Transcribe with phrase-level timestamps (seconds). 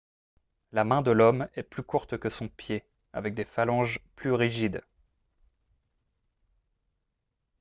[0.71, 4.81] la main de l'homme est plus courte que son pied avec des phalanges plus rigides